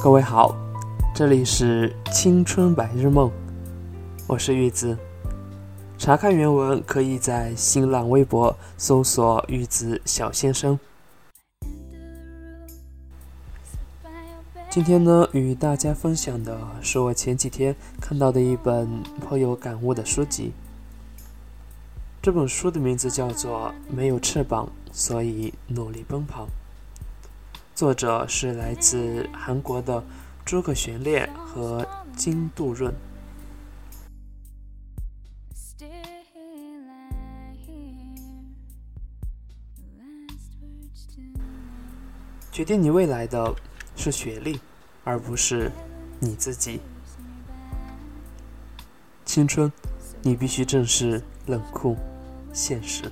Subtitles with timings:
[0.00, 0.54] 各位好，
[1.12, 3.32] 这里是青春白日梦，
[4.28, 4.96] 我是玉子。
[5.98, 10.78] 查看原文可以在新浪微博搜索“玉子小先生”。
[14.70, 20.52] 今天呢，与大家分享的是我前几天看到的一本颇有感悟的书籍。
[22.22, 26.44] 这本书的名字叫做《没有翅膀，所以努力奔跑》。
[27.78, 30.02] 作者是来自韩国的
[30.44, 32.92] 诸葛玄烈和金度润。
[42.50, 43.54] 决定你未来的
[43.94, 44.58] 是学历，
[45.04, 45.70] 而不是
[46.18, 46.80] 你自己。
[49.24, 49.70] 青春，
[50.20, 51.96] 你必须正视冷酷
[52.52, 53.04] 现实。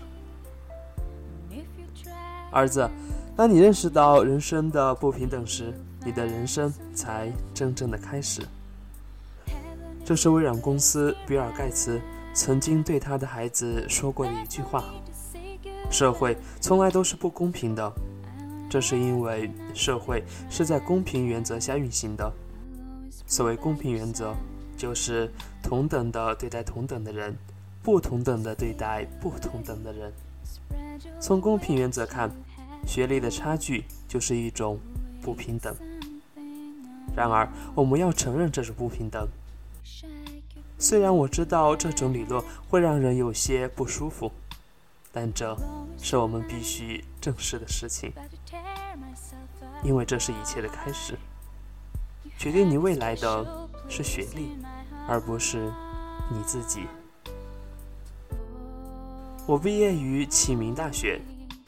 [2.51, 2.91] 儿子。
[3.37, 5.71] 当你认识到人生的不平等时，
[6.03, 8.41] 你的人生才真正的开始。
[10.07, 12.01] 这是微软公司比尔盖茨
[12.33, 14.83] 曾经对他的孩子说过的一句话
[15.93, 17.93] ：“社会从来都是不公平的，
[18.71, 22.33] 这是因为社会是在公平原则下运行的。
[23.27, 24.35] 所谓公平原则，
[24.79, 25.31] 就是
[25.63, 27.37] 同等的对待同等的人，
[27.83, 30.11] 不同等的对待不同等的人。
[31.21, 32.31] 从公平原则看。”
[32.87, 34.79] 学历的差距就是一种
[35.21, 35.75] 不平等。
[37.15, 39.29] 然而，我们要承认这是不平等。
[40.79, 44.31] 虽然我知道这种理论会让人有些不舒服，
[45.11, 45.57] 但这
[45.99, 48.13] 是我们必须正视的事情，
[49.83, 51.19] 因为这是一切的开始。
[52.39, 54.51] 决定你未来的是学历，
[55.09, 55.73] 而不是
[56.31, 56.81] 你自己。
[59.47, 61.21] 我毕业于启明大学。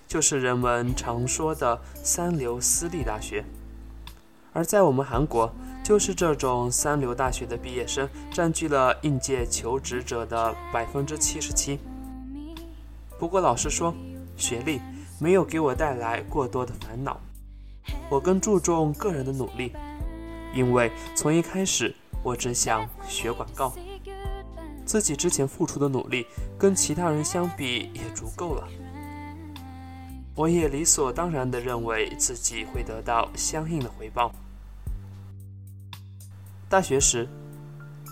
[0.09, 3.45] 就是人们常说的三流私立大学，
[4.55, 5.53] 而在我们韩国，
[5.85, 11.79] 就是这种三流大学的毕业生占据了应届求职者的百分之七十七。
[13.19, 13.95] 不过老实说，
[14.35, 14.81] 学历
[15.21, 17.21] 没有给我带来过多的烦恼，
[18.09, 19.75] 我更注重个人的努力，
[20.55, 23.75] 因为从一开始我只想学广告，
[24.87, 26.27] 自己之前付出的努力
[26.59, 28.67] 跟其他人相比也足够了。
[30.39, 34.31] 我也理所当然地认为自己会得到相应的回报。
[36.69, 37.29] 大学时，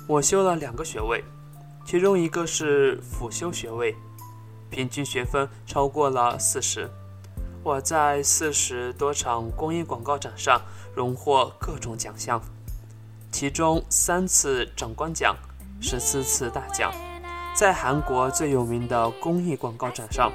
[0.09, 1.23] 我修了两个学位，
[1.85, 3.95] 其中一个是辅修学位，
[4.69, 6.91] 平均学分超过了四十。
[7.63, 10.61] 我在四十多场公益广告展上
[10.97, 12.43] 荣获各种奖项，
[13.31, 15.37] 其中三次长官奖，
[15.81, 16.93] 十四次大奖。
[17.55, 20.33] 在韩国最有名的公益广告展上。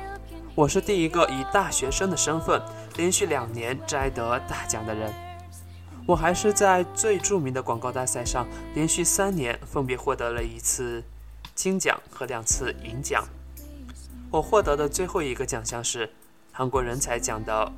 [0.53, 2.62] 我是第一个以大学生的身份
[2.97, 5.13] 连续两年摘得大奖的人。
[6.06, 11.01] 我还是在最著名的广告大赛上连续三年分别获得了一次
[11.56, 13.23] 金奖和两次银奖。
[14.29, 16.09] 我获得的最后一个奖项是
[16.51, 17.72] 韩国人才奖的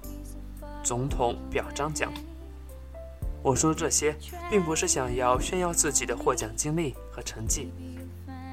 [0.82, 2.12] 总统表彰奖。
[3.44, 4.16] 我说这些
[4.50, 7.72] 并不是想要炫耀自己的获奖经历和成绩，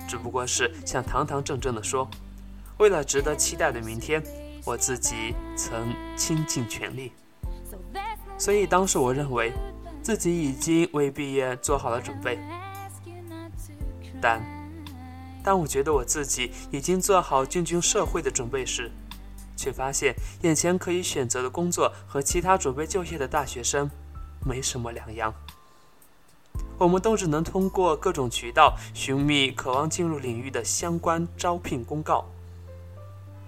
[0.07, 2.07] 只不过是想堂堂正正地说。
[2.81, 4.23] 为了值得期待的明天，
[4.65, 7.13] 我自己曾倾尽全力。
[8.39, 9.53] 所以当时我认为
[10.03, 12.39] 自己已经为毕业做好了准备。
[14.19, 14.43] 但
[15.45, 18.91] 当我觉得我自己已经做好进军社会的准备时，
[19.55, 23.91] 却发现眼前可以选择的工作和其他准备就业的大学生
[24.43, 25.35] 没什么两样。
[26.79, 32.25] 我们都只能通过各种渠道寻觅渴望进入领域的相关招聘公告。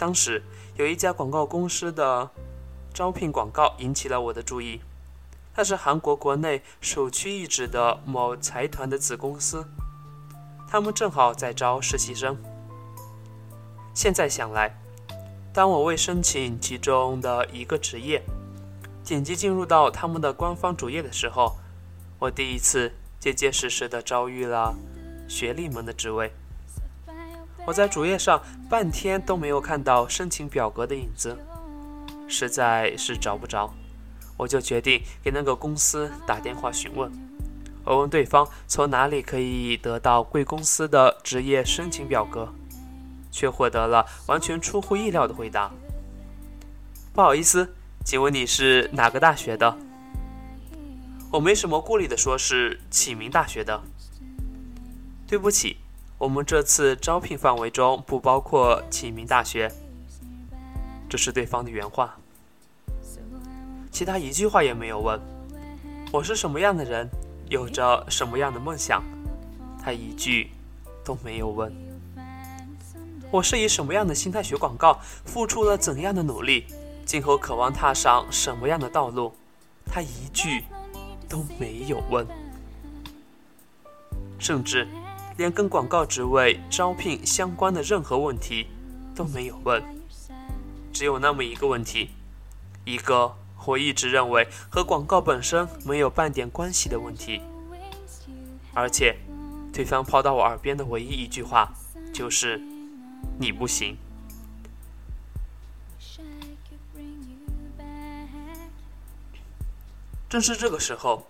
[0.03, 0.43] 当时
[0.75, 2.29] 有一家广告公司的
[2.93, 4.81] 招聘广告引起了我的注意，
[5.55, 9.65] 它是韩国国内首屈一指的某财团的子公司，
[10.67, 12.35] 他们正好在招实习生。
[13.93, 14.77] 现在想来，
[15.53, 18.21] 当我为申请其中的一个职业，
[19.05, 21.55] 点击进入到他们的官方主页的时候，
[22.19, 22.91] 我第一次
[23.21, 24.75] 结结实实的遭遇了
[25.29, 26.33] 学历们的职位。
[27.65, 31.37] 我在主页上半天都没有看到申请表格的影子，
[32.27, 33.73] 实在是找不着，
[34.35, 37.09] 我就决定给那个公司打电话询问。
[37.85, 42.53] 我问对方从哪里可以得到贵公司的职业申请表格，
[43.31, 45.71] 却获得了完全出乎意料的回答。
[47.13, 49.77] 不好意思，请问你是哪个大学的？
[51.31, 53.81] 我没什么顾虑的说是启明大学的。
[55.27, 55.77] 对不起。
[56.23, 59.69] 我们这次招聘范围中不包括启明大学，
[61.09, 62.15] 这是对方的原话，
[63.91, 65.19] 其他一句话也没有问。
[66.13, 67.09] 我是什么样的人，
[67.49, 69.03] 有着什么样的梦想，
[69.83, 70.51] 他一句
[71.03, 71.75] 都没有问。
[73.29, 76.67] 我是以什么样的心态学广告，付出了怎样的努力，
[77.05, 79.33] 今后渴望踏上什么样的道路，
[79.85, 80.63] 他一句
[81.27, 82.25] 都没有问，
[84.39, 84.87] 甚至
[85.37, 88.67] 连跟广告职位招聘相关的任何问题
[89.15, 89.81] 都没有问，
[90.91, 92.09] 只有那么一个问题，
[92.85, 93.35] 一个。
[93.65, 97.41] 我一直认为和广告本身没有半点关系的问题，
[98.73, 99.15] 而且，
[99.71, 101.71] 对方抛到我耳边的唯一一句话
[102.11, 102.61] 就是
[103.39, 103.95] “你不行”。
[110.27, 111.25] 正是这个时候，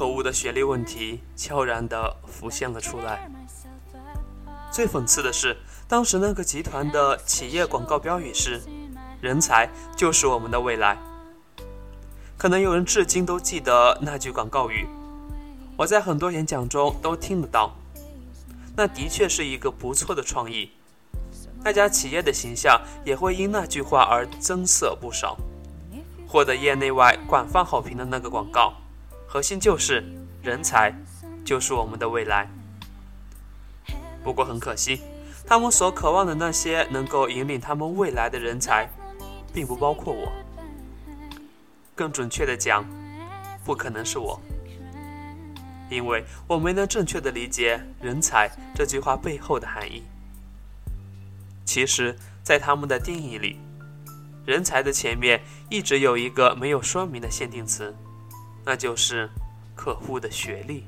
[0.00, 3.30] 可恶的学历问题悄然地浮现了出来。
[4.72, 5.54] 最讽刺的是，
[5.86, 8.62] 当时那个集团的企业广告标语是
[9.20, 10.96] “人才就是我们的未来”。
[12.38, 14.88] 可能有人至今都记得那句广告语，
[15.76, 17.76] 我在很多演讲中都听得到。
[18.74, 20.70] 那的确是一个不错的创意，
[21.62, 25.36] 那家企业的形象也会因那句话而增色不少。
[26.26, 28.72] 获得业内外广泛好评的那个广告，
[29.32, 30.02] 核心就是
[30.42, 30.92] 人才
[31.44, 32.50] 就是我们的未来。
[34.24, 35.02] 不过很可惜，
[35.46, 38.90] 他们所渴望的那些能够引领他们未来的人才，
[39.54, 40.32] 并不包括我。
[41.94, 42.84] 更准确的讲，
[43.64, 44.40] 不可能是我，
[45.88, 50.02] 因为我没能正确的理解“人才”这句话背后的含义。
[51.64, 53.60] 其实，在他们的定义里
[54.44, 57.94] ，“人才”的前面一直有一个没有说明的限定词，
[58.64, 59.28] 那就是
[59.74, 60.84] 客户的学历。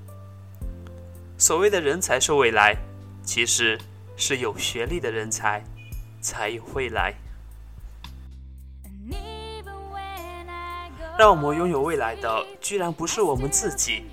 [1.38, 2.76] 所谓的人才是未来，
[3.24, 3.78] 其实
[4.16, 5.62] 是有学历的人才
[6.20, 7.14] 才有未来。
[11.18, 14.04] 让我们拥有未来的，居然不是我们自己，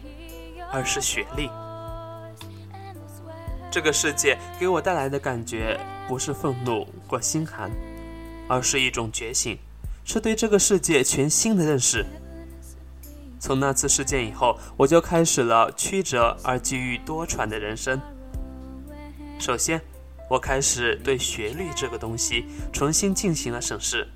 [0.71, 1.49] 而是学历。
[3.71, 7.71] 这个世界给我带来的感觉，不是愤怒或心寒，
[8.47, 9.57] 而是一种觉醒，
[10.03, 12.05] 是对这个世界全新的认识。
[13.39, 17.99] 从那次事件以后，我就开始了曲折而机遇多舛的人生。
[19.39, 19.81] 首先，
[20.29, 24.07] 我开始对学历这个东西重新进行了审视，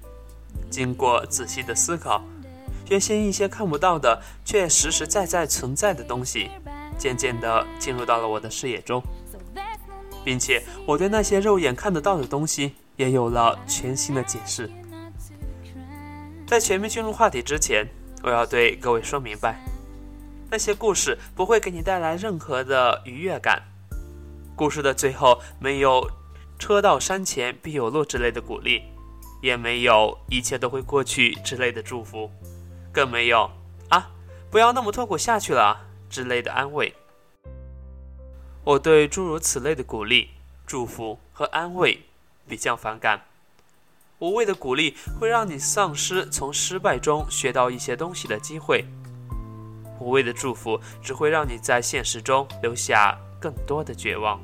[0.69, 2.21] 经过仔细的思考。
[2.89, 6.51] 原先一些看不到的，却实实在在存在的东西，
[6.97, 9.01] 渐渐地进入到了我的视野中，
[10.25, 14.69] 并且我对那些肉眼看得到的东西也有了全新的解释。
[16.45, 17.87] 在全面进入话题之前，
[18.23, 19.59] 我要对各位说明白：
[20.49, 23.61] 那些故事不会给你带来任何的愉悦感，
[24.55, 26.09] 故事的最后没有
[26.57, 28.81] “车到山前必有路”之类的鼓励，
[29.41, 32.31] 也没有“一切都会过去”之类的祝福。
[32.93, 33.51] 更没有
[33.89, 34.09] 啊，
[34.49, 36.95] 不要那么痛苦下去了之类的安慰。
[38.63, 40.29] 我对诸如此类的鼓励、
[40.65, 41.99] 祝福和安慰
[42.47, 43.25] 比较反感。
[44.23, 48.85] 无谓的鼓励会让你丧失从失败中学到一些东西的机会，
[49.99, 54.39] 无谓的祝福只会让你在现实中留下更多的绝望，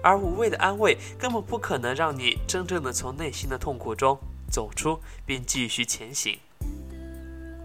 [0.00, 4.16] 而无谓的安慰根本不可能让你真正的从内心的痛苦中
[4.48, 6.38] 走出并继续前行。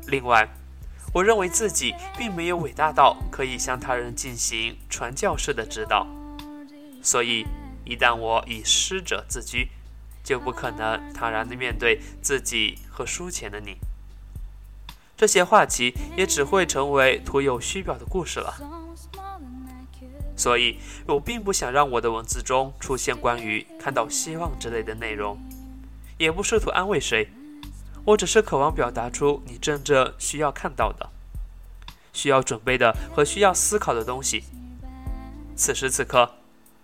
[0.07, 0.49] 另外，
[1.13, 6.07] 我认为自己并没有伟大到可以向他人进行传教式的指导，
[7.03, 7.45] 所以
[7.85, 9.69] 一旦我以师者自居，
[10.23, 13.77] 就不可能坦然地面对自己和书前的你。
[15.15, 18.55] 这些话题也只会成为徒有虚表的故事了。
[20.35, 25.37] 所以我并不想让我的文字中出现关于看到希望之类的内容，
[26.17, 27.29] 也不试图安慰谁。
[28.05, 31.09] 我只是渴望表达出你真正需要看到的、
[32.11, 34.43] 需要准备的和需要思考的东西。
[35.55, 36.33] 此时此刻，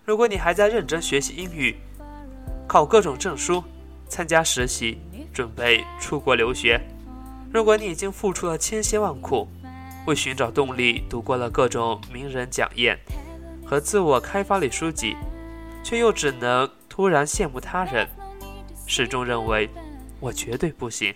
[0.05, 1.77] 如果你还在认真学习英语、
[2.70, 3.64] 考各种证书、
[4.08, 5.02] 参加实习、
[5.34, 6.80] 准备出国留学；
[7.52, 9.48] 如果你已经付出了千辛万苦，
[10.06, 12.96] 为寻找动力读过了各种名人讲演
[13.66, 15.16] 和自我开发类书籍，
[15.84, 18.08] 却又只能突然羡慕他人，
[18.86, 19.68] 始终认为。
[20.22, 21.16] 我绝对不行，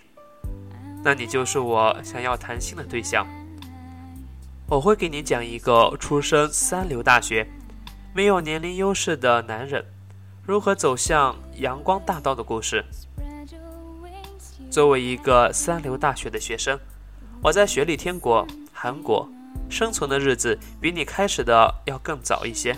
[1.02, 3.26] 那你就是我想要谈心的对象。
[4.66, 7.46] 我会给你讲一个出身三流大学、
[8.14, 9.84] 没有年龄优势的男人
[10.46, 12.84] 如何走向阳光大道的故事。
[14.70, 16.78] 作为一个三流大学的学生，
[17.42, 19.26] 我在学历天国韩国
[19.70, 22.76] 生存的日子比你开始的要更早一些。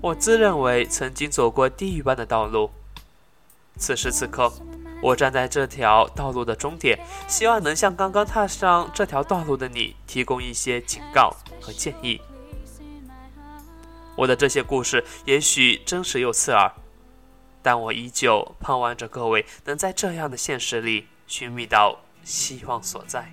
[0.00, 2.70] 我自认为曾经走过地狱般的道路，
[3.76, 4.52] 此时此刻。
[5.00, 12.20] 我站在这条道路的终点，希望能向刚刚踏上这条道路的你提供一些警告和建议。
[14.16, 16.70] 我的这些故事也许真实又刺耳，
[17.62, 23.32] 但我依旧盼望着各位能在这样的现实里寻觅到希望所在。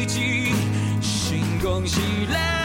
[0.08, 0.16] 志，
[1.02, 2.00] 成功是
[2.32, 2.61] 咱。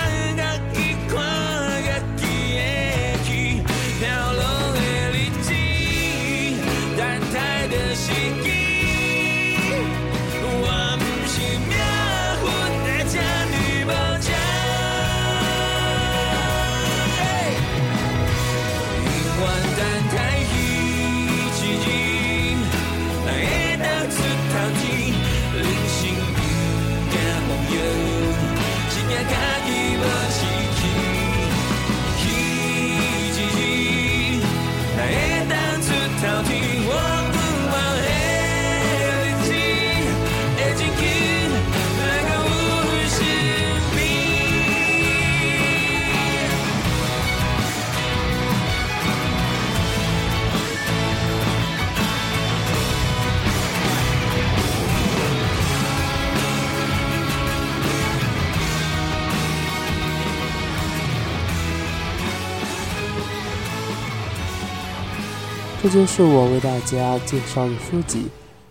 [65.87, 68.27] 这就是我为大家介绍的书籍，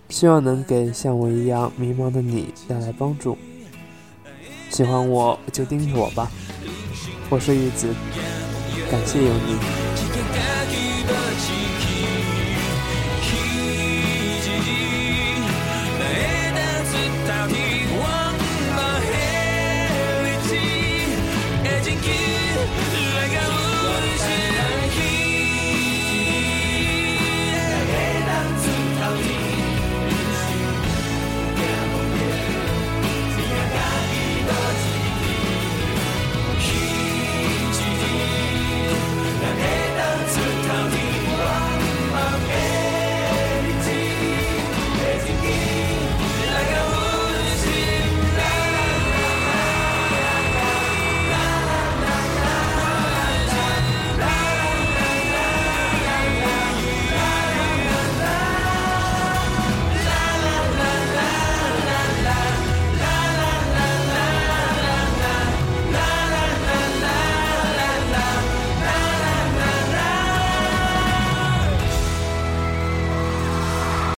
[0.09, 3.37] 希望能给像我一样迷茫的你带来帮助。
[4.69, 6.29] 喜欢我就订阅我吧，
[7.29, 7.87] 我是玉子，
[8.91, 9.84] 感谢有你。